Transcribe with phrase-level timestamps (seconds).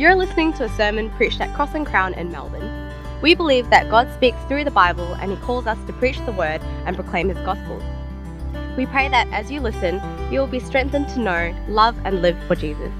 [0.00, 2.90] You're listening to a sermon preached at Cross and Crown in Melbourne.
[3.20, 6.32] We believe that God speaks through the Bible and He calls us to preach the
[6.32, 7.76] Word and proclaim His gospel.
[8.78, 10.00] We pray that as you listen,
[10.32, 12.90] you will be strengthened to know, love, and live for Jesus.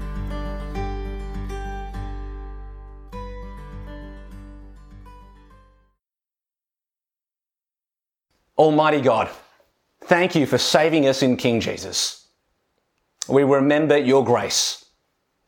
[8.59, 9.27] Almighty God,
[10.01, 12.27] thank you for saving us in King Jesus.
[13.27, 14.80] We remember your grace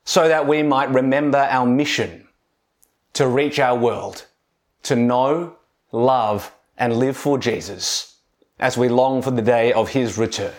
[0.06, 2.27] so that we might remember our mission
[3.14, 4.26] to reach our world,
[4.84, 5.55] to know,
[5.91, 8.18] love, and live for Jesus
[8.60, 10.54] as we long for the day of his return.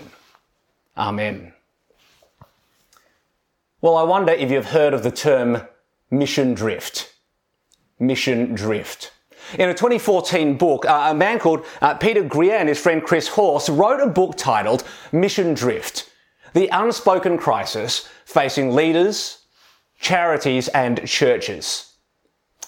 [0.97, 1.53] Amen.
[3.81, 5.63] Well, I wonder if you've heard of the term
[6.11, 7.13] mission drift.
[7.99, 9.13] Mission drift.
[9.59, 13.29] In a 2014 book, uh, a man called uh, Peter Greer and his friend Chris
[13.29, 16.11] Horst wrote a book titled Mission Drift
[16.55, 19.44] The Unspoken Crisis Facing Leaders,
[20.05, 21.95] Charities, and Churches.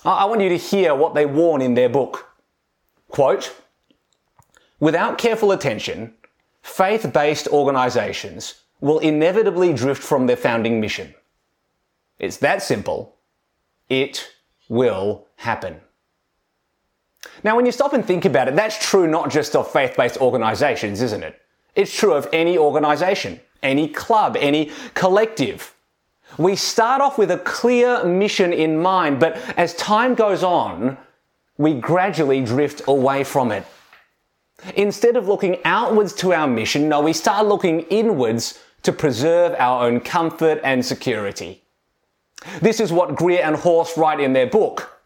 [0.07, 2.31] I want you to hear what they warn in their book.
[3.09, 3.55] Quote,
[4.81, 6.15] Without careful attention,
[6.63, 11.15] faith based organizations will inevitably drift from their founding mission.
[12.19, 13.17] It's that simple.
[13.91, 14.31] It
[14.71, 15.83] will happen.
[17.45, 20.17] Now, when you stop and think about it, that's true not just of faith based
[20.23, 21.39] organizations, isn't it?
[21.75, 25.75] It's true of any organization, any club, any collective.
[26.39, 30.99] We start off with a clear mission in mind, but as time goes on,
[31.57, 33.65] we gradually drift away from it.
[34.75, 39.87] Instead of looking outwards to our mission, no, we start looking inwards to preserve our
[39.87, 41.63] own comfort and security.
[42.61, 45.01] This is what Greer and Horst write in their book.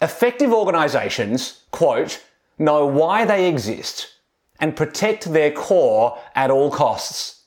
[0.00, 2.22] Effective organizations, quote,
[2.58, 4.14] know why they exist
[4.60, 7.44] and protect their core at all costs.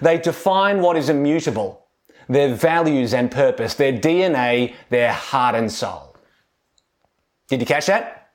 [0.00, 1.86] They define what is immutable,
[2.30, 6.16] their values and purpose, their DNA, their heart and soul.
[7.48, 8.30] Did you catch that?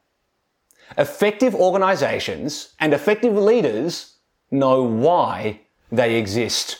[0.98, 4.18] Effective organizations and effective leaders
[4.52, 5.62] know why
[5.92, 6.80] they exist.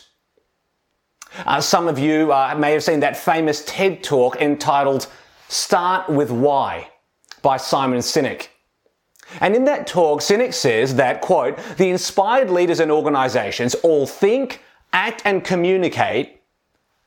[1.46, 5.08] Uh, some of you uh, may have seen that famous TED talk entitled
[5.48, 6.90] Start with Why
[7.40, 8.48] by Simon Sinek.
[9.40, 14.62] And in that talk, Sinek says that, quote, the inspired leaders and organizations all think,
[14.92, 16.35] act, and communicate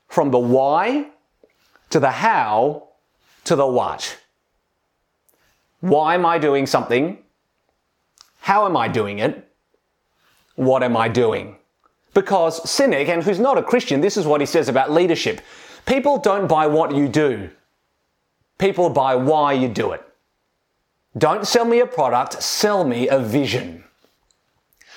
[0.09, 1.08] from the why
[1.92, 2.90] to the how
[3.46, 4.20] to the what.
[5.80, 7.20] Why am I doing something?
[8.42, 9.48] How am I doing it?
[10.56, 11.56] What am I doing?
[12.14, 15.42] Because Sinek, and who's not a Christian, this is what he says about leadership.
[15.86, 17.50] People don't buy what you do.
[18.58, 20.03] People buy why you do it.
[21.18, 23.84] Don't sell me a product, sell me a vision.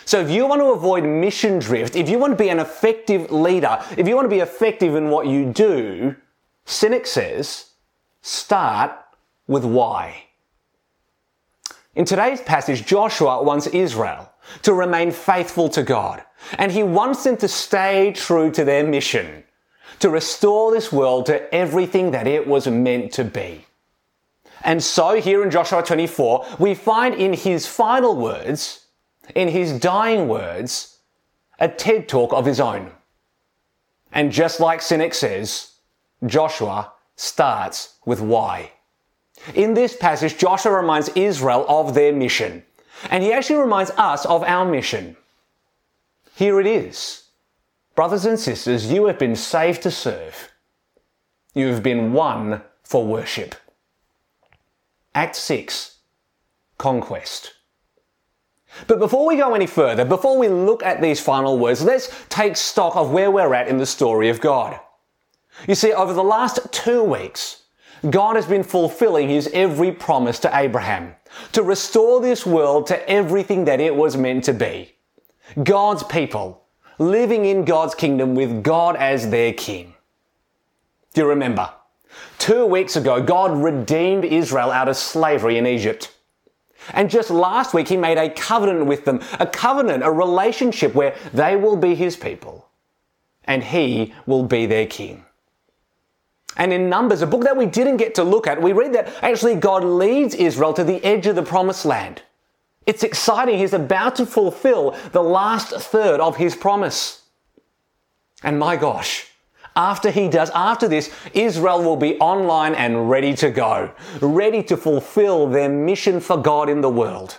[0.05, 3.31] So if you want to avoid mission drift, if you want to be an effective
[3.31, 6.17] leader, if you want to be effective in what you do,
[6.67, 7.71] Sinek says,
[8.21, 8.93] start
[9.47, 10.25] with why.
[11.95, 14.33] In today's passage, Joshua wants Israel
[14.63, 16.23] to remain faithful to God,
[16.59, 19.45] and he wants them to stay true to their mission
[20.03, 23.65] to restore this world to everything that it was meant to be.
[24.65, 28.82] And so here in Joshua 24, we find in his final words,
[29.35, 30.99] in his dying words,
[31.59, 32.91] a TED talk of his own.
[34.13, 35.73] And just like Sinek says,
[36.27, 38.73] Joshua starts with why.
[39.55, 42.65] In this passage, Joshua reminds Israel of their mission.
[43.11, 45.17] And he actually reminds us of our mission.
[46.35, 47.25] Here it is.
[47.95, 50.51] Brothers and sisters, you have been saved to serve.
[51.55, 53.55] You have been won for worship.
[55.15, 55.99] Act 6
[56.79, 57.53] Conquest.
[58.87, 62.57] But before we go any further, before we look at these final words, let's take
[62.57, 64.81] stock of where we're at in the story of God.
[65.69, 67.65] You see, over the last two weeks,
[68.09, 71.15] God has been fulfilling his every promise to Abraham
[71.53, 74.95] to restore this world to everything that it was meant to be.
[75.63, 76.65] God's people
[76.99, 79.95] living in God's kingdom with God as their king.
[81.15, 81.71] Do you remember?
[82.39, 86.15] Two weeks ago, God redeemed Israel out of slavery in Egypt.
[86.91, 91.17] And just last week, He made a covenant with them, a covenant, a relationship where
[91.33, 92.69] they will be His people
[93.45, 95.25] and He will be their king.
[96.57, 99.13] And in Numbers, a book that we didn't get to look at, we read that
[99.23, 102.23] actually God leads Israel to the edge of the promised land.
[102.85, 103.59] It's exciting.
[103.59, 107.23] He's about to fulfill the last third of his promise.
[108.43, 109.32] And my gosh,
[109.77, 114.77] after he does, after this, Israel will be online and ready to go, ready to
[114.77, 117.39] fulfill their mission for God in the world.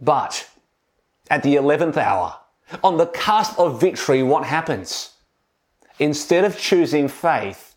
[0.00, 0.48] But
[1.30, 2.36] at the 11th hour,
[2.84, 5.14] on the cusp of victory, what happens?
[5.98, 7.74] Instead of choosing faith,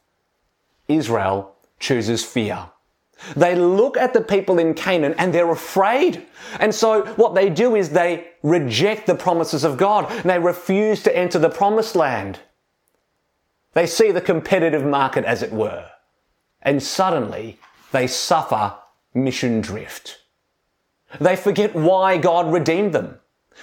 [0.88, 2.70] Israel chooses fear.
[3.36, 6.26] They look at the people in Canaan and they're afraid.
[6.60, 11.04] And so what they do is they reject the promises of God and they refuse
[11.04, 12.40] to enter the promised land.
[13.74, 15.90] They see the competitive market as it were.
[16.62, 17.60] And suddenly
[17.92, 18.76] they suffer
[19.14, 20.20] mission drift.
[21.20, 23.20] They forget why God redeemed them.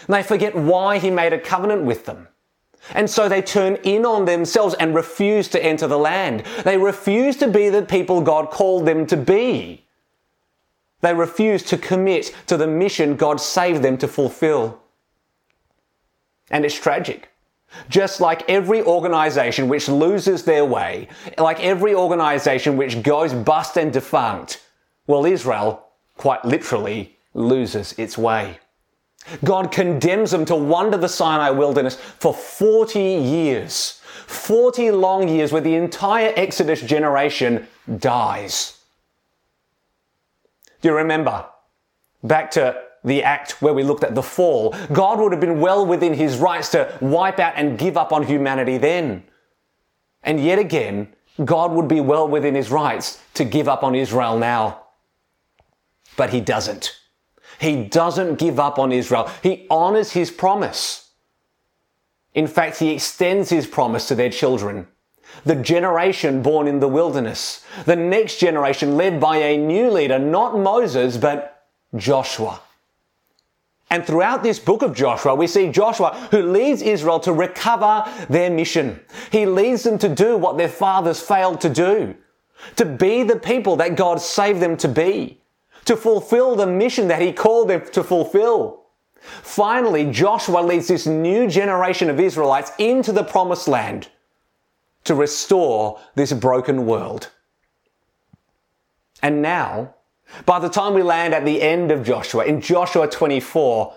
[0.09, 2.29] They forget why He made a covenant with them.
[2.95, 6.45] And so they turn in on themselves and refuse to enter the land.
[6.65, 9.87] They refuse to be the people God called them to be.
[11.01, 14.81] They refuse to commit to the mission God saved them to fulfill.
[16.51, 17.29] And it's tragic.
[17.89, 23.93] Just like every organization which loses their way, like every organization which goes bust and
[23.93, 24.63] defunct,
[25.07, 25.85] well, Israel
[26.17, 28.59] quite literally loses its way.
[29.45, 34.01] God condemns them to wander the Sinai wilderness for 40 years.
[34.27, 37.67] 40 long years where the entire Exodus generation
[37.99, 38.79] dies.
[40.81, 41.47] Do you remember?
[42.23, 44.75] Back to the act where we looked at the fall.
[44.93, 48.23] God would have been well within his rights to wipe out and give up on
[48.25, 49.25] humanity then.
[50.23, 51.15] And yet again,
[51.45, 54.83] God would be well within his rights to give up on Israel now.
[56.17, 56.99] But he doesn't.
[57.61, 59.31] He doesn't give up on Israel.
[59.43, 61.11] He honors his promise.
[62.35, 64.87] In fact, he extends his promise to their children.
[65.45, 67.65] The generation born in the wilderness.
[67.85, 71.67] The next generation led by a new leader, not Moses, but
[71.97, 72.61] Joshua.
[73.91, 78.51] And throughout this book of Joshua, we see Joshua who leads Israel to recover their
[78.51, 79.01] mission.
[79.33, 82.15] He leads them to do what their fathers failed to do.
[82.77, 85.39] To be the people that God saved them to be
[85.89, 88.83] to fulfill the mission that he called them to fulfill.
[89.23, 94.09] Finally, Joshua leads this new generation of Israelites into the promised land
[95.05, 97.31] to restore this broken world.
[99.23, 99.95] And now,
[100.47, 103.95] by the time we land at the end of Joshua, in Joshua 24,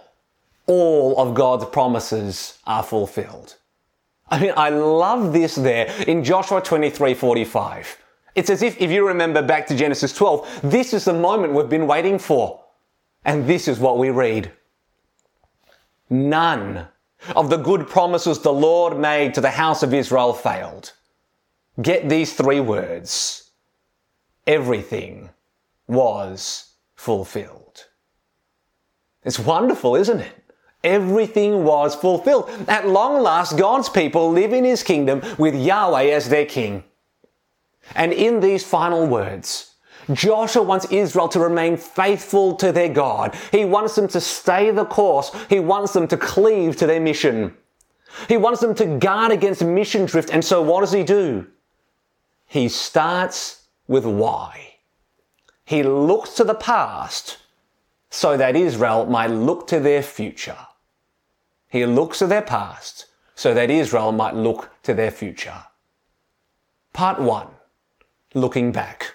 [0.67, 3.57] all of God's promises are fulfilled.
[4.29, 7.97] I mean, I love this there in Joshua 23 45.
[8.33, 11.67] It's as if, if you remember back to Genesis 12, this is the moment we've
[11.67, 12.63] been waiting for.
[13.25, 14.51] And this is what we read.
[16.09, 16.87] None
[17.35, 20.93] of the good promises the Lord made to the house of Israel failed.
[21.81, 23.51] Get these three words.
[24.47, 25.29] Everything
[25.91, 27.85] was fulfilled.
[29.23, 30.33] It's wonderful, isn't it?
[30.83, 32.49] Everything was fulfilled.
[32.67, 36.83] At long last, God's people live in His kingdom with Yahweh as their king.
[37.93, 39.75] And in these final words,
[40.13, 43.35] Joshua wants Israel to remain faithful to their God.
[43.51, 45.31] He wants them to stay the course.
[45.49, 47.55] He wants them to cleave to their mission.
[48.27, 50.31] He wants them to guard against mission drift.
[50.31, 51.47] And so what does he do?
[52.47, 54.70] He starts with why.
[55.71, 57.37] He looks to the past
[58.09, 60.57] so that Israel might look to their future.
[61.69, 65.63] He looks to their past so that Israel might look to their future.
[66.91, 67.47] Part one
[68.33, 69.13] looking back.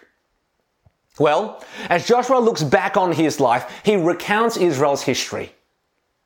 [1.19, 5.53] Well, as Joshua looks back on his life, he recounts Israel's history.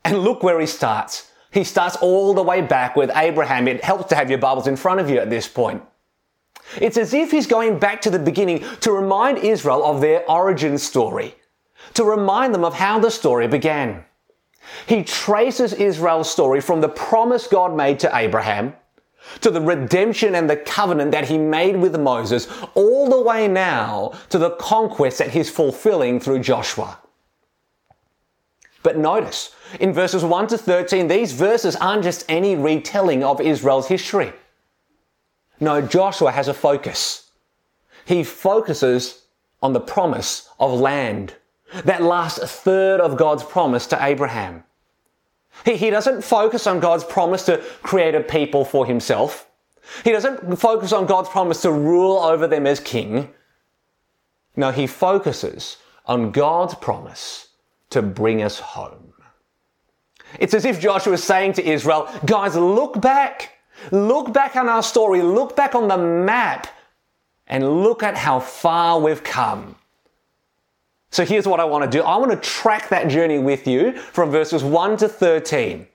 [0.05, 1.29] And look where he starts.
[1.51, 3.67] He starts all the way back with Abraham.
[3.67, 5.83] It helps to have your Bibles in front of you at this point.
[6.81, 10.79] It's as if he's going back to the beginning to remind Israel of their origin
[10.79, 11.35] story,
[11.95, 14.05] to remind them of how the story began.
[14.87, 18.75] He traces Israel's story from the promise God made to Abraham
[19.41, 24.13] to the redemption and the covenant that he made with Moses, all the way now
[24.31, 26.99] to the conquest that he's fulfilling through Joshua.
[28.83, 33.89] But notice, in verses 1 to 13, these verses aren't just any retelling of Israel's
[33.89, 34.33] history.
[35.61, 37.31] No, Joshua has a focus.
[38.05, 39.23] He focuses
[39.63, 41.35] on the promise of land,
[41.85, 44.65] that last third of God's promise to Abraham.
[45.65, 49.47] He, he doesn't focus on God's promise to create a people for himself.
[50.05, 53.29] He doesn't focus on God's promise to rule over them as king.
[54.57, 55.77] No, he focuses
[56.07, 57.49] on God's promise
[57.91, 59.13] to bring us home.
[60.39, 63.59] It's as if Joshua is saying to Israel, guys, look back.
[63.91, 65.23] Look back on our story.
[65.23, 66.67] Look back on the map
[67.47, 69.77] and look at how far we've come.
[71.11, 72.05] So here's what I want to do.
[72.05, 75.87] I want to track that journey with you from verses 1 to 13.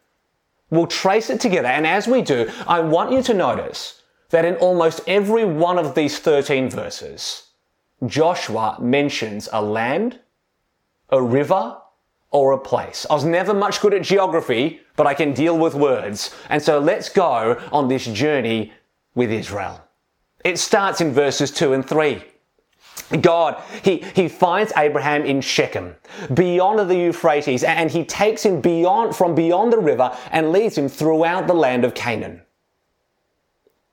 [0.69, 1.69] We'll trace it together.
[1.69, 4.01] And as we do, I want you to notice
[4.31, 7.47] that in almost every one of these 13 verses,
[8.05, 10.19] Joshua mentions a land,
[11.09, 11.77] a river,
[12.35, 13.05] or a place.
[13.09, 16.35] I was never much good at geography, but I can deal with words.
[16.49, 18.73] And so let's go on this journey
[19.15, 19.81] with Israel.
[20.43, 22.21] It starts in verses 2 and 3.
[23.21, 25.95] God, he, he finds Abraham in Shechem,
[26.33, 30.89] beyond the Euphrates, and he takes him beyond, from beyond the river and leads him
[30.89, 32.41] throughout the land of Canaan.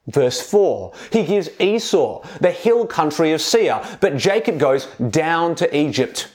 [0.08, 5.76] Verse 4, he gives Esau the hill country of Seir, but Jacob goes down to
[5.76, 6.26] Egypt.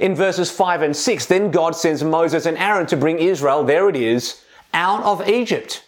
[0.00, 3.88] In verses 5 and 6, then God sends Moses and Aaron to bring Israel, there
[3.88, 5.84] it is, out of Egypt.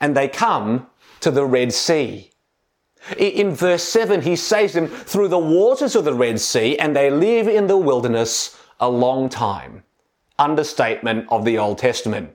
[0.00, 0.86] And they come
[1.20, 2.30] to the Red Sea.
[3.16, 7.10] In verse 7, he saves them through the waters of the Red Sea and they
[7.10, 9.84] live in the wilderness a long time.
[10.38, 12.34] Understatement of the Old Testament.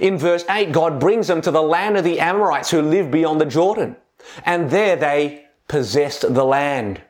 [0.00, 3.40] In verse 8, God brings them to the land of the Amorites who live beyond
[3.40, 3.96] the Jordan.
[4.44, 7.00] And there they possessed the land.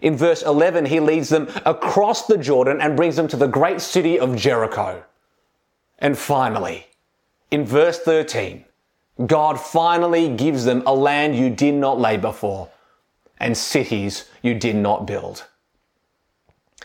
[0.00, 3.80] In verse 11, he leads them across the Jordan and brings them to the great
[3.80, 5.04] city of Jericho.
[5.98, 6.86] And finally,
[7.50, 8.64] in verse 13,
[9.26, 12.68] God finally gives them a land you did not labor for
[13.38, 15.46] and cities you did not build.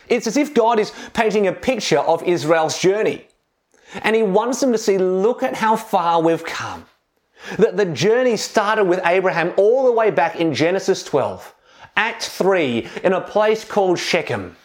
[0.08, 3.26] It's as if God is painting a picture of Israel's journey.
[4.02, 6.86] And he wants them to see, look at how far we've come.
[7.58, 11.54] That the journey started with Abraham all the way back in Genesis 12,
[11.96, 14.56] Act 3, in a place called Shechem.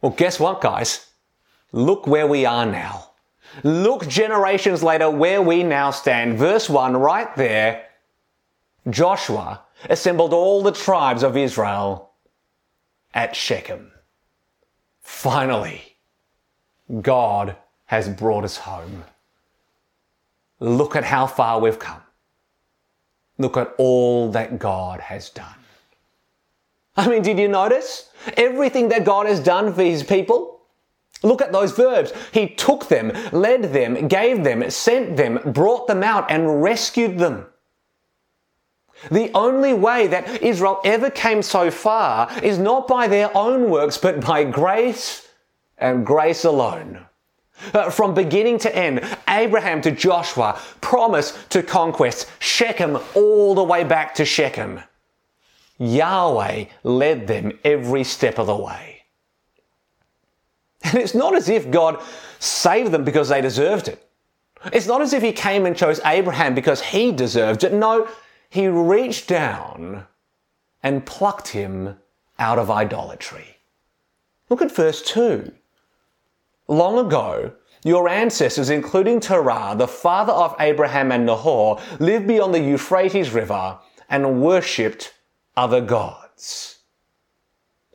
[0.00, 1.06] Well, guess what, guys?
[1.72, 3.10] Look where we are now.
[3.62, 6.38] Look generations later where we now stand.
[6.38, 7.86] Verse 1, right there.
[8.88, 12.12] Joshua assembled all the tribes of Israel
[13.14, 13.90] at Shechem.
[15.00, 15.82] Finally,
[17.00, 19.04] God has brought us home.
[20.60, 22.00] Look at how far we've come.
[23.38, 25.65] Look at all that God has done.
[26.98, 30.60] I mean, did you notice everything that God has done for his people?
[31.22, 32.12] Look at those verbs.
[32.32, 37.46] He took them, led them, gave them, sent them, brought them out, and rescued them.
[39.10, 43.98] The only way that Israel ever came so far is not by their own works,
[43.98, 45.28] but by grace
[45.78, 47.04] and grace alone.
[47.72, 53.84] Uh, from beginning to end, Abraham to Joshua, promise to conquest, Shechem all the way
[53.84, 54.80] back to Shechem.
[55.78, 59.02] Yahweh led them every step of the way.
[60.82, 62.02] And it's not as if God
[62.38, 64.08] saved them because they deserved it.
[64.72, 67.72] It's not as if He came and chose Abraham because he deserved it.
[67.72, 68.08] No,
[68.48, 70.06] He reached down
[70.82, 71.96] and plucked him
[72.38, 73.56] out of idolatry.
[74.48, 75.52] Look at verse 2.
[76.68, 77.52] Long ago,
[77.84, 83.78] your ancestors, including Terah, the father of Abraham and Nahor, lived beyond the Euphrates River
[84.08, 85.14] and worshipped
[85.56, 86.78] other gods.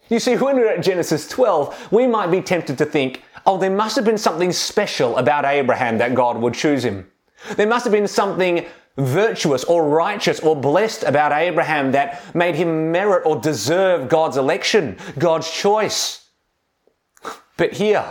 [0.10, 3.70] You see, when we're at Genesis 12, we might be tempted to think, oh, there
[3.70, 7.10] must have been something special about Abraham that God would choose him.
[7.56, 8.66] There must have been something
[8.98, 14.98] virtuous or righteous or blessed about Abraham that made him merit or deserve God's election,
[15.18, 16.30] God's choice.
[17.58, 18.06] But here,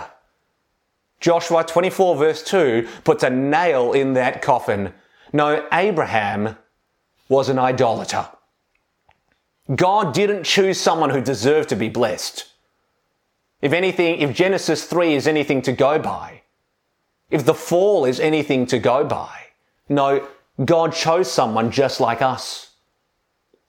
[1.21, 4.95] Joshua 24 verse 2 puts a nail in that coffin.
[5.33, 6.57] No, Abraham
[7.29, 8.27] was an idolater.
[9.75, 12.47] God didn't choose someone who deserved to be blessed.
[13.63, 16.43] If anything, if Genesis 3 is anything to go by,
[17.31, 19.47] if the fall is anything to go by,
[19.89, 20.27] no,
[20.65, 22.71] God chose someone just like us.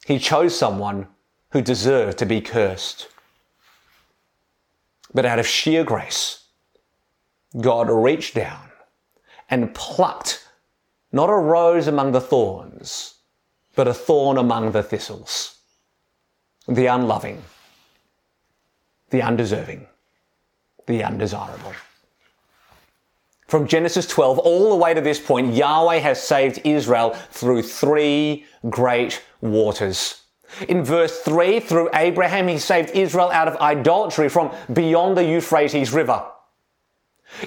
[0.05, 1.08] He chose someone
[1.51, 3.08] who deserved to be cursed.
[5.13, 6.46] But out of sheer grace,
[7.60, 8.72] God reached down
[9.50, 10.48] and plucked
[11.12, 13.15] not a rose among the thorns,
[13.75, 15.61] but a thorn among the thistles
[16.68, 17.41] the unloving,
[19.10, 19.88] the undeserving,
[20.88, 21.74] the undesirable.
[23.48, 28.46] From Genesis 12 all the way to this point, Yahweh has saved Israel through three
[28.70, 30.22] great waters.
[30.70, 35.91] In verse 3, through Abraham, he saved Israel out of idolatry from beyond the Euphrates
[35.91, 36.25] River.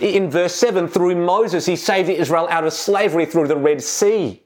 [0.00, 4.43] In verse 7, through Moses, he saved Israel out of slavery through the Red Sea.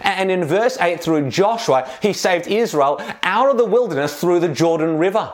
[0.00, 4.48] And in verse 8 through Joshua, he saved Israel out of the wilderness through the
[4.48, 5.32] Jordan River.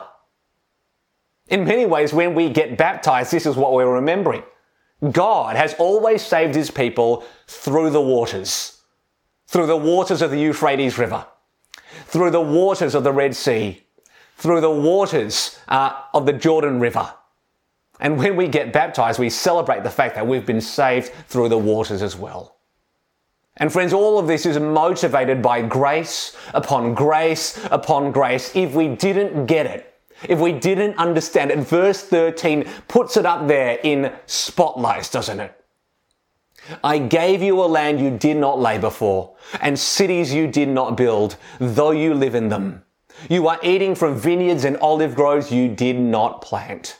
[1.47, 4.43] In many ways, when we get baptized, this is what we're remembering.
[5.11, 8.81] God has always saved his people through the waters,
[9.47, 11.25] through the waters of the Euphrates River,
[12.05, 13.81] through the waters of the Red Sea,
[14.37, 17.13] through the waters uh, of the Jordan River.
[17.99, 21.57] And when we get baptized, we celebrate the fact that we've been saved through the
[21.57, 22.58] waters as well.
[23.59, 28.55] And friends, all of this is motivated by grace upon grace upon grace.
[28.55, 29.93] If we didn't get it,
[30.27, 35.55] if we didn't understand it, verse 13 puts it up there in spotlights, doesn't it?
[36.83, 40.97] I gave you a land you did not labor for, and cities you did not
[40.97, 42.83] build, though you live in them.
[43.29, 46.99] You are eating from vineyards and olive groves you did not plant.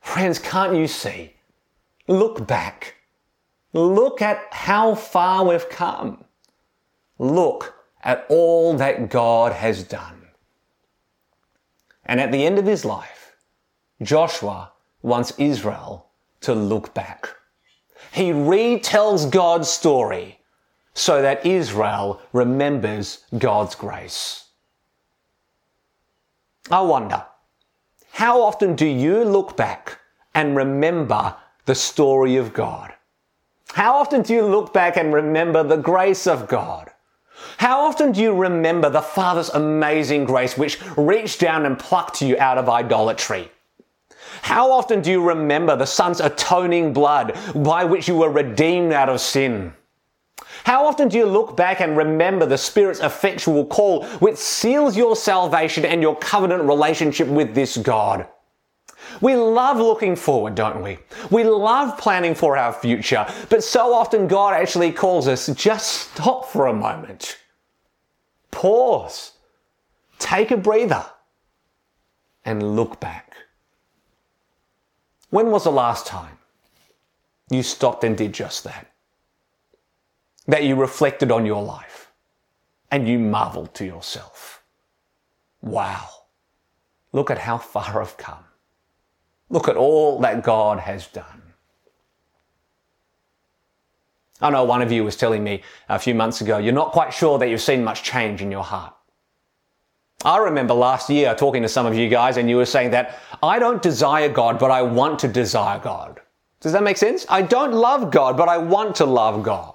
[0.00, 1.34] Friends, can't you see?
[2.06, 2.94] Look back.
[3.74, 6.24] Look at how far we've come.
[7.18, 10.28] Look at all that God has done.
[12.06, 13.34] And at the end of his life,
[14.00, 16.06] Joshua wants Israel
[16.42, 17.28] to look back.
[18.12, 20.38] He retells God's story
[20.94, 24.44] so that Israel remembers God's grace.
[26.70, 27.24] I wonder,
[28.12, 29.98] how often do you look back
[30.34, 32.93] and remember the story of God?
[33.74, 36.92] How often do you look back and remember the grace of God?
[37.56, 42.38] How often do you remember the Father's amazing grace which reached down and plucked you
[42.38, 43.50] out of idolatry?
[44.42, 49.08] How often do you remember the Son's atoning blood by which you were redeemed out
[49.08, 49.74] of sin?
[50.62, 55.16] How often do you look back and remember the Spirit's effectual call which seals your
[55.16, 58.28] salvation and your covenant relationship with this God?
[59.20, 60.98] We love looking forward, don't we?
[61.30, 66.46] We love planning for our future, but so often God actually calls us just stop
[66.46, 67.38] for a moment.
[68.50, 69.32] Pause.
[70.18, 71.04] Take a breather
[72.44, 73.36] and look back.
[75.30, 76.38] When was the last time
[77.50, 78.90] you stopped and did just that?
[80.46, 82.12] That you reflected on your life
[82.90, 84.62] and you marveled to yourself.
[85.60, 86.08] Wow.
[87.12, 88.43] Look at how far I've come.
[89.50, 91.42] Look at all that God has done.
[94.40, 97.14] I know one of you was telling me a few months ago, you're not quite
[97.14, 98.94] sure that you've seen much change in your heart.
[100.24, 103.18] I remember last year talking to some of you guys and you were saying that
[103.42, 106.20] I don't desire God, but I want to desire God.
[106.60, 107.26] Does that make sense?
[107.28, 109.74] I don't love God, but I want to love God.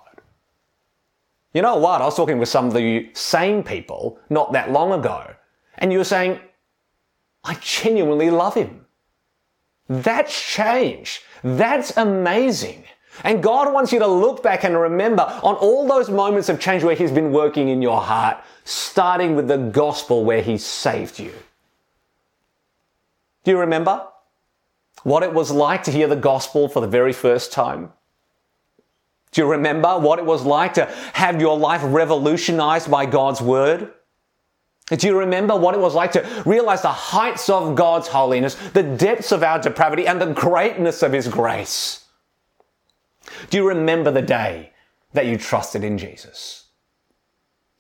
[1.54, 2.02] You know what?
[2.02, 5.34] I was talking with some of the same people not that long ago,
[5.78, 6.40] and you were saying,
[7.44, 8.86] I genuinely love Him.
[9.90, 11.22] That's change.
[11.44, 12.84] That's amazing.
[13.24, 16.84] And God wants you to look back and remember on all those moments of change
[16.84, 21.34] where He's been working in your heart, starting with the gospel where He saved you.
[23.44, 24.06] Do you remember
[25.04, 27.92] what it was like to hear the gospel for the very first time?
[29.32, 33.94] Do you remember what it was like to have your life revolutionized by God's word?
[34.90, 38.84] Do you remember what it was like to realize the heights of God's holiness, the
[38.84, 42.06] depths of our depravity, and the greatness of His grace?
[43.50, 44.72] Do you remember the day
[45.14, 46.66] that you trusted in Jesus?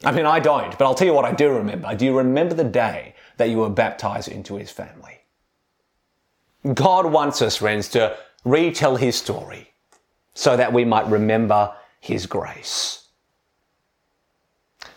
[0.03, 1.93] I mean, I don't, but I'll tell you what I do remember.
[1.95, 5.19] Do you remember the day that you were baptized into His family?
[6.73, 9.71] God wants us, friends, to retell His story
[10.33, 13.07] so that we might remember His grace.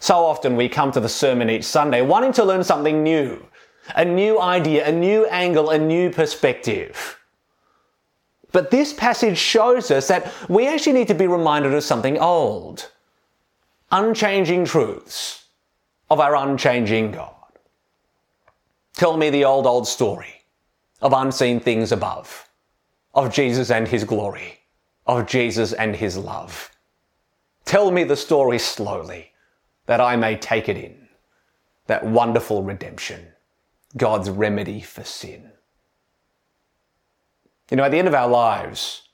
[0.02, 3.46] So often we come to the sermon each Sunday wanting to learn something new,
[3.94, 7.20] a new idea, a new angle, a new perspective.
[8.50, 12.90] But this passage shows us that we actually need to be reminded of something old.
[13.92, 15.44] Unchanging truths
[16.10, 17.36] of our unchanging God.
[18.94, 20.42] Tell me the old, old story
[21.00, 22.48] of unseen things above,
[23.14, 24.58] of Jesus and his glory,
[25.06, 26.72] of Jesus and his love.
[27.64, 29.32] Tell me the story slowly
[29.87, 31.09] that I may take it in.
[31.87, 33.29] That wonderful redemption,
[33.97, 35.51] God's remedy for sin.
[37.71, 39.09] You know, at the end of our lives,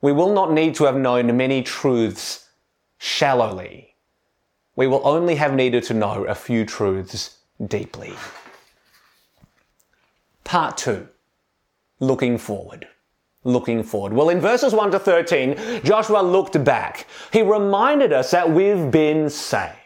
[0.00, 2.48] we will not need to have known many truths
[2.98, 3.94] shallowly.
[4.74, 8.14] We will only have needed to know a few truths deeply.
[10.44, 11.08] Part two,
[12.00, 12.88] looking forward.
[13.44, 14.12] Looking forward.
[14.12, 17.08] Well, in verses 1 to 13, Joshua looked back.
[17.32, 19.81] He reminded us that we've been saved.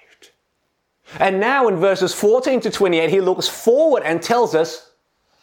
[1.18, 4.90] And now in verses 14 to 28, he looks forward and tells us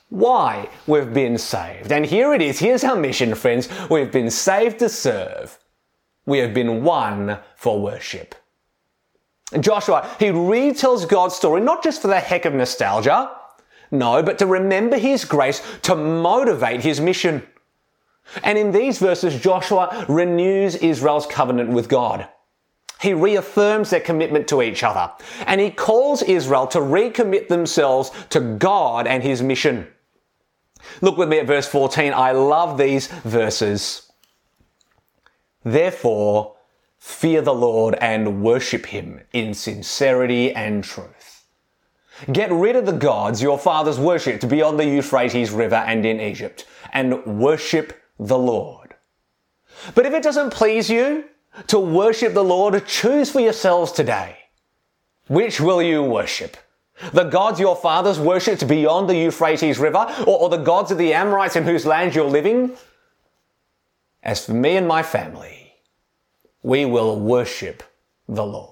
[0.09, 1.91] why we've been saved.
[1.91, 2.59] And here it is.
[2.59, 3.69] Here's our mission, friends.
[3.89, 5.57] We've been saved to serve.
[6.25, 8.35] We have been won for worship.
[9.59, 13.31] Joshua, he retells God's story not just for the heck of nostalgia,
[13.91, 17.43] no, but to remember his grace to motivate his mission.
[18.43, 22.27] And in these verses, Joshua renews Israel's covenant with God.
[23.03, 25.11] He reaffirms their commitment to each other
[25.45, 29.89] and he calls Israel to recommit themselves to God and his mission.
[31.01, 32.13] Look with me at verse 14.
[32.13, 34.09] I love these verses.
[35.65, 36.55] Therefore,
[36.97, 41.45] fear the Lord and worship him in sincerity and truth.
[42.31, 46.65] Get rid of the gods your fathers worshipped beyond the Euphrates River and in Egypt
[46.93, 48.95] and worship the Lord.
[49.93, 51.25] But if it doesn't please you
[51.67, 54.37] to worship the Lord, choose for yourselves today.
[55.27, 56.57] Which will you worship?
[57.11, 61.13] The gods your fathers worshipped beyond the Euphrates River, or, or the gods of the
[61.13, 62.75] Amorites in whose land you're living?
[64.21, 65.73] As for me and my family,
[66.61, 67.83] we will worship
[68.27, 68.69] the Lord.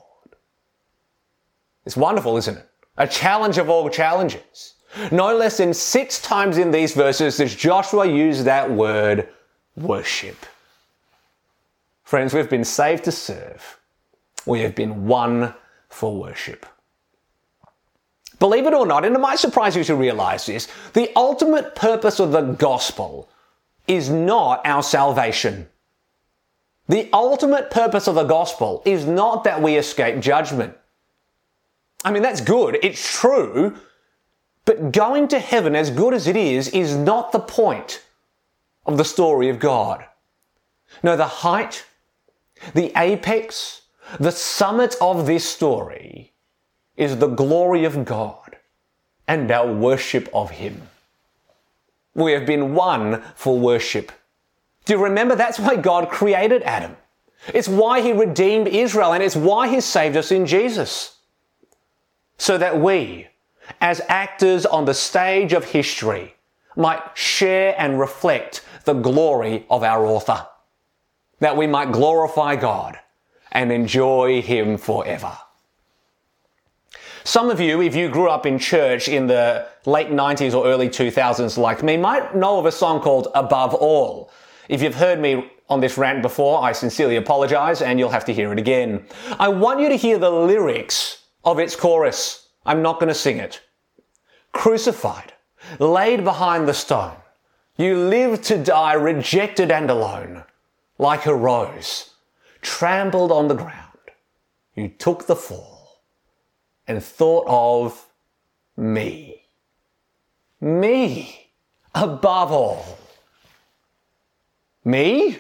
[1.86, 2.70] It's wonderful, isn't it?
[2.98, 4.76] A challenge of all challenges.
[5.12, 9.28] No less than six times in these verses does Joshua use that word
[9.76, 10.46] worship.
[12.12, 13.80] Friends, we've been saved to serve.
[14.46, 15.54] We have been won
[15.88, 16.66] for worship.
[18.38, 22.20] Believe it or not, and it might surprise you to realize this, the ultimate purpose
[22.20, 23.30] of the gospel
[23.88, 25.70] is not our salvation.
[26.90, 30.76] The ultimate purpose of the gospel is not that we escape judgment.
[32.04, 32.78] I mean, that's good.
[32.84, 33.78] It's true.
[34.66, 38.04] But going to heaven, as good as it is, is not the point
[38.86, 40.04] of the story of God.
[41.04, 41.86] No, the height,
[42.74, 43.82] the apex,
[44.20, 46.34] the summit of this story
[46.98, 48.58] is the glory of God
[49.28, 50.82] and our worship of Him.
[52.14, 54.12] We have been won for worship.
[54.86, 56.98] Do you remember that's why God created Adam?
[57.54, 61.18] It's why He redeemed Israel and it's why He saved us in Jesus.
[62.38, 63.28] So that we,
[63.80, 66.36] as actors on the stage of history,
[66.76, 70.48] might share and reflect the glory of our author.
[71.42, 72.98] That we might glorify God
[73.52, 75.38] and enjoy Him forever.
[77.24, 80.90] Some of you, if you grew up in church in the late 90s or early
[80.90, 84.32] 2000s like me, might know of a song called Above All.
[84.70, 88.34] If you've heard me on this rant before, I sincerely apologize and you'll have to
[88.34, 89.06] hear it again.
[89.40, 92.48] I want you to hear the lyrics of its chorus.
[92.66, 93.62] I'm not going to sing it.
[94.52, 95.34] Crucified,
[95.80, 97.16] laid behind the stone,
[97.78, 100.44] you live to die rejected and alone,
[101.02, 102.12] like a rose,
[102.62, 103.98] trampled on the ground.
[104.76, 106.04] You took the fall
[106.88, 108.06] and thought of
[108.78, 109.42] me.
[110.62, 111.50] Me,
[111.96, 113.00] above all.
[114.86, 115.40] Me?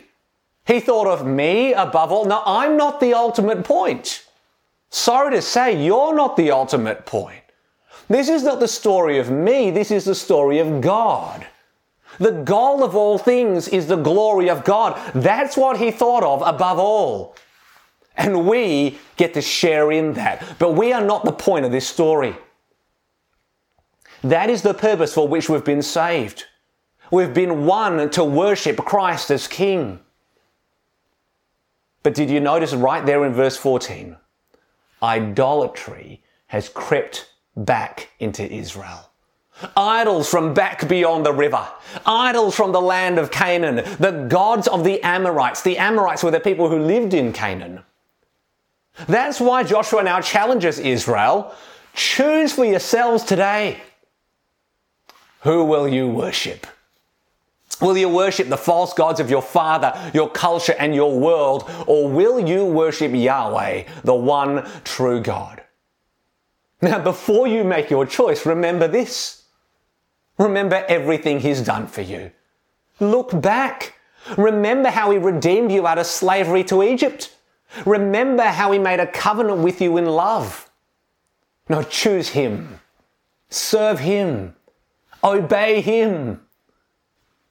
[0.65, 2.25] He thought of me above all.
[2.25, 4.25] Now, I'm not the ultimate point.
[4.89, 7.43] Sorry to say, you're not the ultimate point.
[8.09, 11.45] This is not the story of me, this is the story of God.
[12.21, 14.95] The goal of all things is the glory of God.
[15.15, 17.35] That's what he thought of above all.
[18.15, 20.45] And we get to share in that.
[20.59, 22.35] But we are not the point of this story.
[24.23, 26.45] That is the purpose for which we've been saved.
[27.09, 29.99] We've been won to worship Christ as King.
[32.03, 34.15] But did you notice right there in verse 14?
[35.01, 39.10] Idolatry has crept back into Israel.
[39.75, 41.67] Idols from back beyond the river.
[42.05, 43.75] Idols from the land of Canaan.
[43.99, 45.61] The gods of the Amorites.
[45.61, 47.83] The Amorites were the people who lived in Canaan.
[49.07, 51.53] That's why Joshua now challenges Israel
[51.93, 53.81] choose for yourselves today.
[55.41, 56.67] Who will you worship?
[57.81, 62.07] Will you worship the false gods of your father, your culture, and your world, or
[62.07, 65.63] will you worship Yahweh, the one true God?
[66.81, 69.40] Now, before you make your choice, remember this.
[70.43, 72.31] Remember everything He's done for you.
[72.99, 73.95] Look back.
[74.37, 77.35] Remember how He redeemed you out of slavery to Egypt.
[77.85, 80.69] Remember how he made a covenant with you in love.
[81.69, 82.79] Now choose him.
[83.49, 84.55] Serve him.
[85.23, 86.41] Obey him.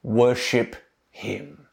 [0.03, 0.77] Worship
[1.11, 1.67] him.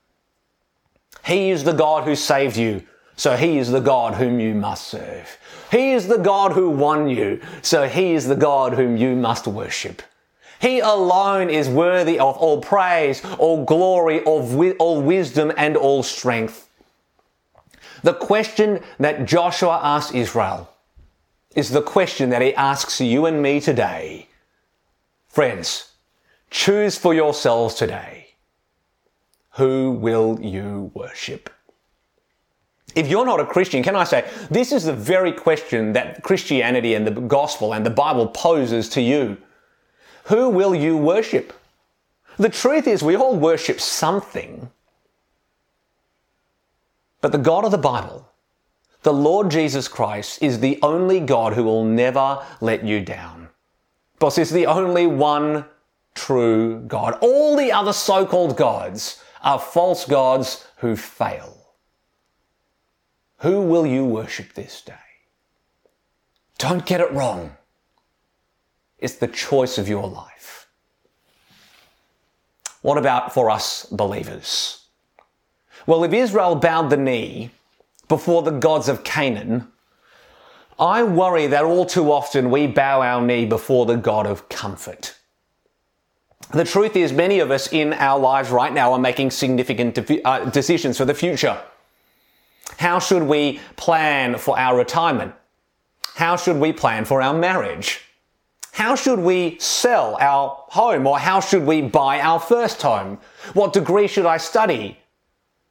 [1.26, 2.84] He is the God who saved you,
[3.18, 5.38] so he is the God whom you must serve.
[5.72, 9.46] He is the God who won you, so he is the God whom you must
[9.46, 10.02] worship.
[10.60, 16.70] He alone is worthy of all praise, all glory, all, all wisdom, and all strength.
[18.04, 20.70] The question that Joshua asked Israel
[21.56, 24.28] is the question that he asks you and me today.
[25.28, 25.92] Friends,
[26.50, 28.28] choose for yourselves today.
[29.54, 31.50] Who will you worship?
[32.96, 36.94] If you're not a Christian, can I say, this is the very question that Christianity
[36.94, 39.38] and the gospel and the Bible poses to you.
[40.28, 41.54] Who will you worship?
[42.38, 44.70] The truth is, we all worship something.
[47.22, 48.30] But the God of the Bible,
[49.04, 53.50] the Lord Jesus Christ, is the only God who will never let you down.
[54.14, 55.66] Because it's the only one
[56.14, 57.18] true God.
[57.22, 61.58] All the other so called gods are false gods who fail.
[63.40, 64.94] Who will you worship this day?
[66.58, 67.56] Don't get it wrong.
[69.00, 70.68] It's the choice of your life.
[72.82, 74.86] What about for us believers?
[75.86, 77.52] Well, if Israel bowed the knee
[78.08, 79.68] before the gods of Canaan,
[80.80, 85.16] I worry that all too often we bow our knee before the God of comfort.
[86.52, 90.24] The truth is, many of us in our lives right now are making significant de-
[90.24, 91.60] uh, decisions for the future.
[92.78, 95.34] How should we plan for our retirement?
[96.16, 98.07] How should we plan for our marriage?
[98.78, 103.18] How should we sell our home or how should we buy our first home?
[103.56, 105.00] What degree should I study?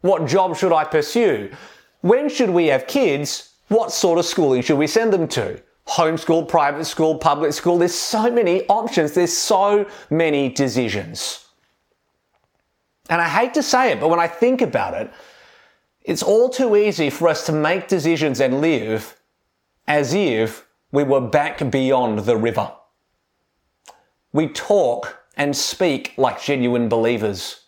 [0.00, 1.52] What job should I pursue?
[2.00, 3.54] When should we have kids?
[3.68, 5.62] What sort of schooling should we send them to?
[5.86, 7.78] Homeschool, private school, public school.
[7.78, 9.12] There's so many options.
[9.12, 11.46] There's so many decisions.
[13.08, 15.12] And I hate to say it, but when I think about it,
[16.02, 19.16] it's all too easy for us to make decisions and live
[19.86, 22.72] as if we were back beyond the river.
[24.36, 27.62] We talk and speak like genuine believers,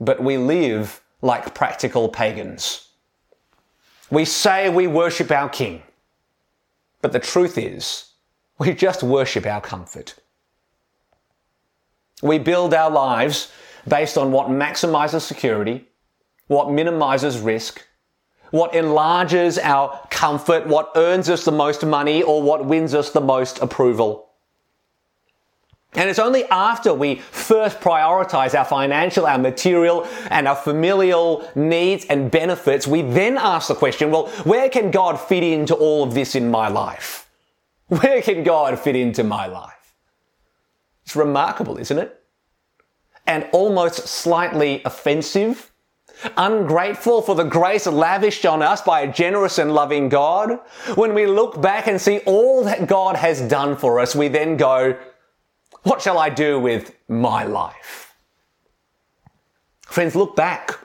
[0.00, 2.88] but we live like practical pagans.
[4.10, 5.82] We say we worship our King,
[7.02, 8.12] but the truth is,
[8.58, 10.14] we just worship our comfort.
[12.22, 13.52] We build our lives
[13.86, 15.86] based on what maximizes security,
[16.46, 17.86] what minimizes risk,
[18.50, 23.20] what enlarges our comfort, what earns us the most money, or what wins us the
[23.20, 24.31] most approval.
[25.94, 32.06] And it's only after we first prioritize our financial, our material, and our familial needs
[32.06, 36.14] and benefits, we then ask the question, well, where can God fit into all of
[36.14, 37.28] this in my life?
[37.88, 39.94] Where can God fit into my life?
[41.04, 42.18] It's remarkable, isn't it?
[43.26, 45.72] And almost slightly offensive,
[46.38, 50.58] ungrateful for the grace lavished on us by a generous and loving God.
[50.94, 54.56] When we look back and see all that God has done for us, we then
[54.56, 54.98] go,
[55.82, 58.14] what shall I do with my life?
[59.82, 60.78] Friends, look back.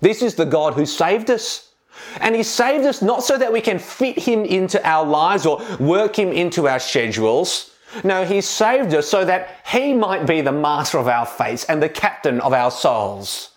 [0.00, 1.72] This is the God who saved us.
[2.20, 5.62] And He saved us not so that we can fit Him into our lives or
[5.80, 7.74] work Him into our schedules.
[8.04, 11.82] No, He saved us so that He might be the master of our fates and
[11.82, 13.50] the captain of our souls.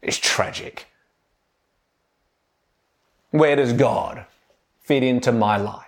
[0.00, 0.86] It's tragic.
[3.30, 4.26] Where does God
[4.82, 5.86] fit into my life?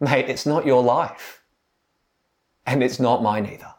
[0.00, 1.42] Mate, it's not your life.
[2.66, 3.72] And it's not mine either.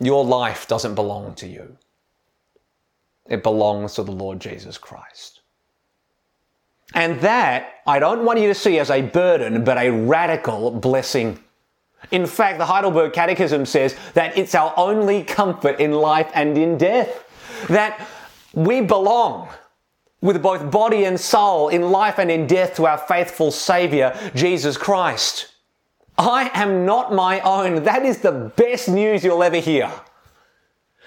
[0.00, 1.76] Your life doesn't belong to you.
[3.26, 5.40] It belongs to the Lord Jesus Christ.
[6.94, 11.38] And that I don't want you to see as a burden, but a radical blessing.
[12.10, 16.78] In fact, the Heidelberg Catechism says that it's our only comfort in life and in
[16.78, 17.24] death.
[17.68, 18.08] That
[18.54, 19.48] we belong
[20.20, 24.76] with both body and soul in life and in death to our faithful Savior, Jesus
[24.76, 25.48] Christ.
[26.16, 27.84] I am not my own.
[27.84, 29.90] That is the best news you'll ever hear.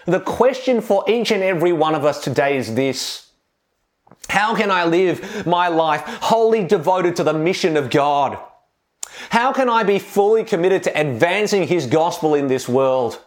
[0.05, 3.27] The question for each and every one of us today is this.
[4.29, 8.39] How can I live my life wholly devoted to the mission of God?
[9.29, 13.21] How can I be fully committed to advancing His gospel in this world?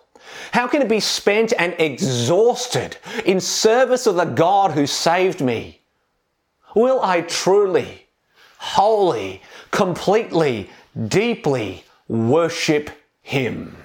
[0.52, 5.80] How can it be spent and exhausted in service of the God who saved me?
[6.74, 8.06] Will I truly,
[8.58, 10.70] wholly, completely,
[11.08, 12.90] deeply worship
[13.22, 13.76] Him?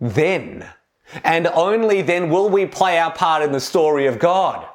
[0.00, 0.66] Then,
[1.24, 4.66] and only then will we play our part in the story of God.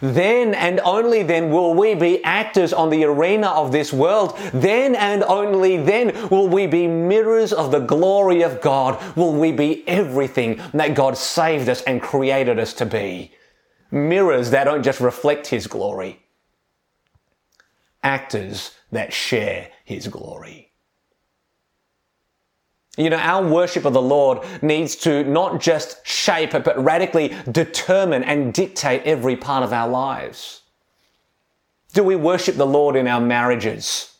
[0.00, 4.36] Then and only then will we be actors on the arena of this world.
[4.52, 9.02] Then and only then will we be mirrors of the glory of God.
[9.16, 13.32] Will we be everything that God saved us and created us to be.
[13.90, 16.20] Mirrors that don't just reflect His glory.
[18.02, 20.65] Actors that share His glory.
[22.96, 27.36] You know, our worship of the Lord needs to not just shape it, but radically
[27.50, 30.62] determine and dictate every part of our lives.
[31.92, 34.14] Do we worship the Lord in our marriages?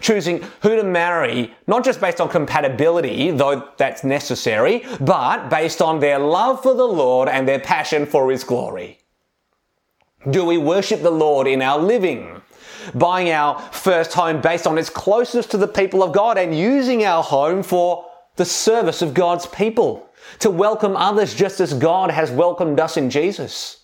[0.00, 6.00] Choosing who to marry, not just based on compatibility, though that's necessary, but based on
[6.00, 9.00] their love for the Lord and their passion for His glory.
[10.30, 12.40] Do we worship the Lord in our living?
[12.94, 17.04] Buying our first home based on its closeness to the people of God and using
[17.04, 22.30] our home for the service of God's people, to welcome others just as God has
[22.30, 23.82] welcomed us in Jesus?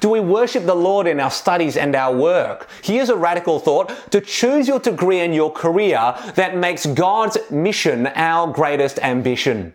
[0.00, 2.68] Do we worship the Lord in our studies and our work?
[2.82, 8.06] Here's a radical thought to choose your degree and your career that makes God's mission
[8.08, 9.74] our greatest ambition.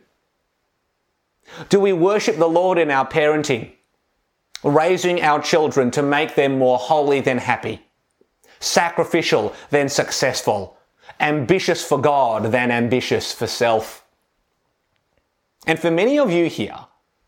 [1.69, 3.71] Do we worship the Lord in our parenting,
[4.63, 7.81] raising our children to make them more holy than happy,
[8.59, 10.77] sacrificial than successful,
[11.21, 14.05] ambitious for God than ambitious for self?
[15.67, 16.77] And for many of you here,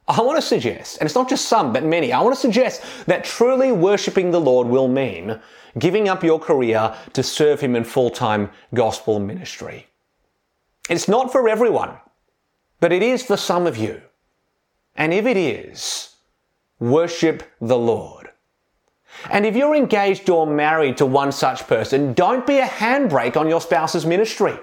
[0.08, 2.82] I want to suggest, and it's not just some, but many, I want to suggest
[3.06, 5.40] that truly worshipping the Lord will mean
[5.80, 9.88] giving up your career to serve Him in full-time gospel ministry.
[10.90, 11.92] It's not for everyone,
[12.80, 14.02] but it is for some of you.
[14.96, 16.16] And if it is,
[16.80, 18.23] worship the Lord.
[19.30, 23.50] And if you're engaged or married to one such person, don't be a handbrake on
[23.50, 24.58] your spouse's ministry.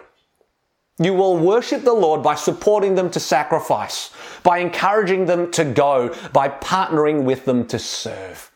[0.98, 4.10] You will worship the Lord by supporting them to sacrifice,
[4.42, 8.50] by encouraging them to go, by partnering with them to serve.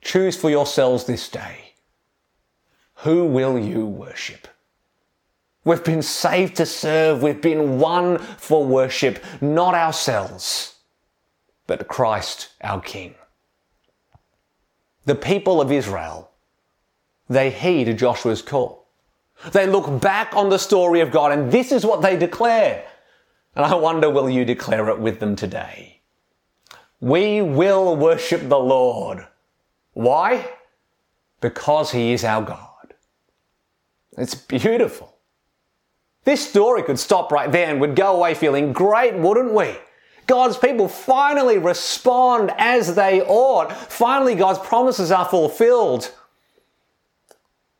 [0.00, 1.74] Choose for yourselves this day.
[2.96, 4.48] Who will you worship?
[5.64, 7.22] We've been saved to serve.
[7.22, 10.76] We've been won for worship, not ourselves,
[11.66, 13.14] but Christ our King.
[15.04, 16.30] The people of Israel,
[17.28, 18.86] they heed Joshua's call.
[19.50, 22.84] They look back on the story of God and this is what they declare.
[23.56, 26.00] And I wonder, will you declare it with them today?
[27.00, 29.26] We will worship the Lord.
[29.92, 30.48] Why?
[31.40, 32.94] Because He is our God.
[34.16, 35.16] It's beautiful.
[36.24, 39.74] This story could stop right there and we'd go away feeling great, wouldn't we?
[40.26, 43.72] God's people finally respond as they ought.
[43.72, 46.12] Finally, God's promises are fulfilled.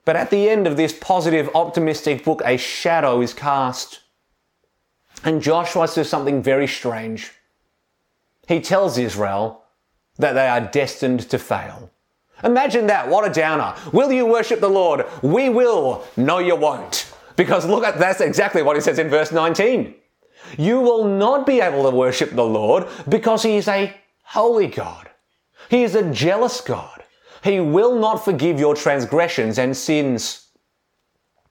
[0.04, 4.00] But at the end of this positive, optimistic book, a shadow is cast.
[5.24, 7.32] And Joshua says something very strange.
[8.48, 9.62] He tells Israel
[10.18, 11.90] that they are destined to fail.
[12.42, 13.08] Imagine that.
[13.08, 13.74] What a downer.
[13.92, 15.06] Will you worship the Lord?
[15.22, 16.04] We will.
[16.16, 17.12] No, you won't.
[17.36, 19.94] Because look at that's exactly what he says in verse 19.
[20.58, 25.10] You will not be able to worship the Lord because he is a holy God.
[25.68, 27.02] He is a jealous God.
[27.42, 30.48] He will not forgive your transgressions and sins.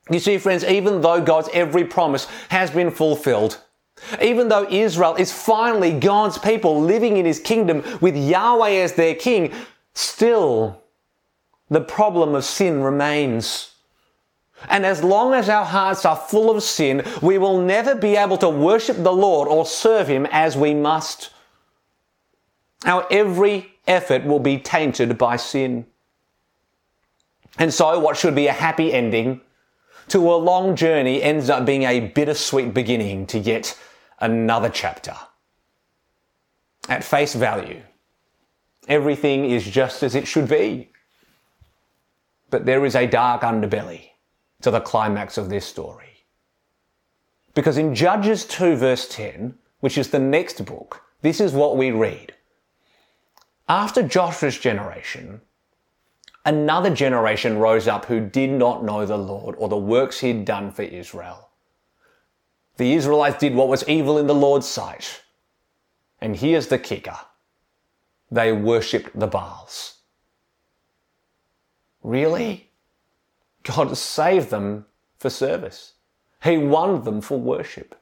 [0.09, 3.61] You see, friends, even though God's every promise has been fulfilled,
[4.21, 9.15] even though Israel is finally God's people living in his kingdom with Yahweh as their
[9.15, 9.53] king,
[9.93, 10.81] still
[11.69, 13.70] the problem of sin remains.
[14.69, 18.37] And as long as our hearts are full of sin, we will never be able
[18.37, 21.31] to worship the Lord or serve Him as we must.
[22.85, 25.85] Our every effort will be tainted by sin.
[27.57, 29.41] And so, what should be a happy ending
[30.07, 33.77] to a long journey ends up being a bittersweet beginning to yet
[34.19, 35.15] another chapter.
[36.89, 37.81] At face value,
[38.87, 40.89] everything is just as it should be.
[42.49, 44.10] But there is a dark underbelly
[44.61, 46.25] to the climax of this story.
[47.53, 51.91] Because in Judges 2, verse 10, which is the next book, this is what we
[51.91, 52.33] read.
[53.67, 55.41] After Joshua's generation,
[56.45, 60.71] another generation rose up who did not know the Lord or the works he'd done
[60.71, 61.49] for Israel.
[62.77, 65.21] The Israelites did what was evil in the Lord's sight.
[66.19, 67.17] And here's the kicker
[68.29, 69.97] they worshipped the Baals.
[72.01, 72.70] Really?
[73.63, 74.85] God saved them
[75.17, 75.93] for service.
[76.43, 77.95] He won them for worship.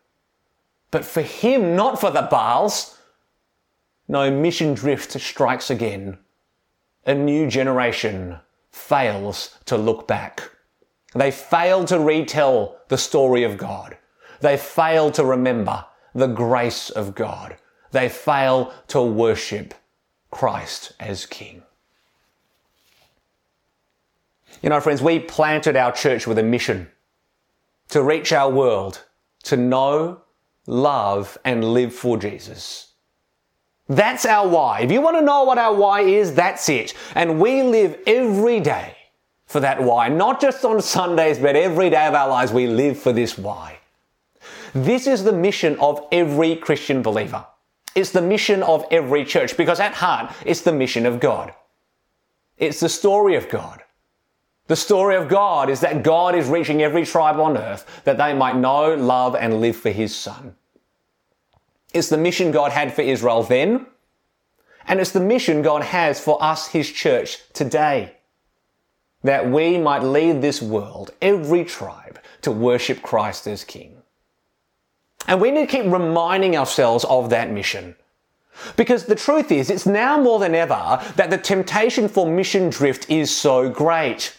[0.92, 2.98] But for him, not for the Baals,
[4.08, 6.18] no mission drift strikes again.
[7.06, 8.40] A new generation
[8.72, 10.50] fails to look back.
[11.14, 13.98] They fail to retell the story of God.
[14.42, 17.58] They fail to remember the grace of God.
[17.92, 19.74] They fail to worship
[20.32, 21.64] Christ as King.
[24.62, 26.90] You know, friends, we planted our church with a mission
[27.90, 29.04] to reach our world,
[29.44, 30.22] to know,
[30.68, 32.94] love, and live for Jesus.
[33.88, 34.82] That's our why.
[34.82, 36.94] If you want to know what our why is, that's it.
[37.16, 38.96] And we live every day
[39.48, 40.10] for that why.
[40.10, 43.80] Not just on Sundays, but every day of our lives, we live for this why.
[44.74, 47.46] This is the mission of every Christian believer.
[47.96, 51.54] It's the mission of every church because at heart, it's the mission of God.
[52.60, 53.82] It's the story of God.
[54.70, 58.36] The story of God is that God is reaching every tribe on earth that they
[58.36, 60.56] might know, love, and live for His Son.
[61.92, 63.88] It's the mission God had for Israel then,
[64.88, 68.18] and it's the mission God has for us, His church, today.
[69.24, 74.04] That we might lead this world, every tribe, to worship Christ as King.
[75.28, 77.96] And we need to keep reminding ourselves of that mission.
[78.76, 83.10] Because the truth is, it's now more than ever that the temptation for mission drift
[83.10, 84.36] is so great.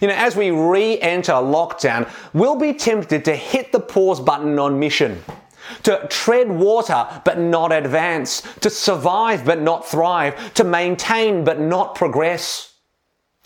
[0.00, 4.58] You know, as we re enter lockdown, we'll be tempted to hit the pause button
[4.58, 5.22] on mission
[5.82, 11.94] to tread water but not advance, to survive but not thrive, to maintain but not
[11.94, 12.74] progress.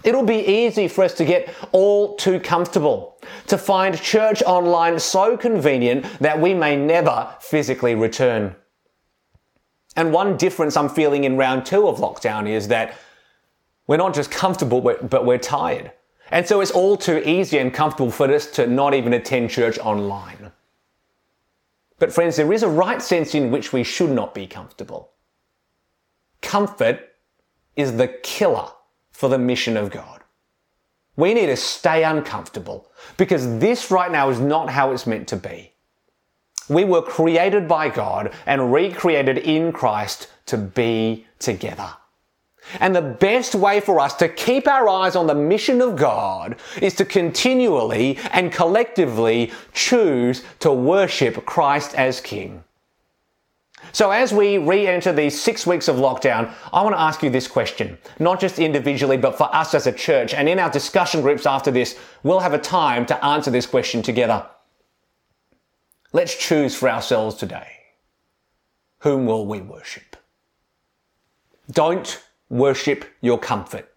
[0.03, 5.37] It'll be easy for us to get all too comfortable, to find church online so
[5.37, 8.55] convenient that we may never physically return.
[9.97, 12.97] And one difference I'm feeling in round two of lockdown is that
[13.87, 15.93] we're not just comfortable, but we're tired.
[16.31, 19.79] And so it's all too easy and comfortable for us to not even attend church
[19.79, 20.53] online.
[21.99, 25.11] But friends, there is a right sense in which we should not be comfortable.
[26.43, 27.01] Comfort
[27.77, 28.69] is the killer
[29.13, 30.23] for the mission of God.
[31.17, 35.37] We need to stay uncomfortable because this right now is not how it's meant to
[35.37, 35.73] be.
[36.69, 41.95] We were created by God and recreated in Christ to be together.
[42.81, 46.57] And the best way for us to keep our eyes on the mission of God
[46.81, 52.65] is to continually and collectively choose to worship Christ as King.
[53.93, 57.47] So as we re-enter these six weeks of lockdown, I want to ask you this
[57.47, 60.35] question, not just individually, but for us as a church.
[60.35, 64.03] And in our discussion groups after this, we'll have a time to answer this question
[64.03, 64.47] together.
[66.13, 67.69] Let's choose for ourselves today.
[69.01, 70.17] Whom will we worship?
[71.71, 73.93] Don't worship your comfort.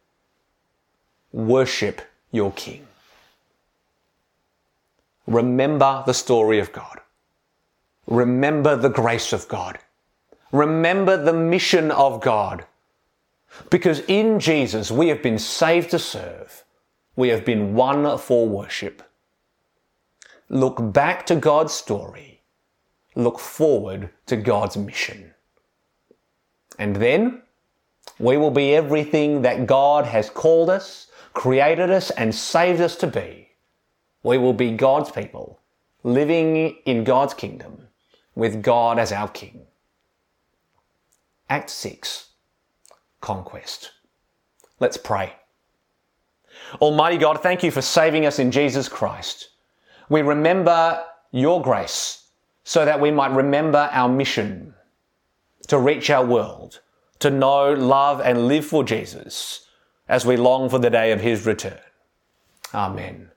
[1.31, 2.87] Worship your King.
[5.27, 6.99] Remember the story of God.
[8.07, 9.77] Remember the grace of God.
[10.51, 12.65] Remember the mission of God.
[13.69, 16.63] Because in Jesus we have been saved to serve.
[17.15, 19.03] We have been won for worship.
[20.49, 22.41] Look back to God's story.
[23.15, 25.33] Look forward to God's mission.
[26.79, 27.41] And then
[28.19, 33.07] we will be everything that God has called us, created us, and saved us to
[33.07, 33.49] be.
[34.23, 35.59] We will be God's people,
[36.03, 37.87] living in God's kingdom,
[38.35, 39.67] with God as our King.
[41.49, 42.29] Act 6
[43.21, 43.91] Conquest.
[44.79, 45.33] Let's pray.
[46.81, 49.49] Almighty God, thank you for saving us in Jesus Christ.
[50.09, 52.27] We remember your grace
[52.63, 54.73] so that we might remember our mission
[55.67, 56.81] to reach our world,
[57.19, 59.67] to know, love, and live for Jesus
[60.07, 61.79] as we long for the day of his return.
[62.73, 63.31] Amen.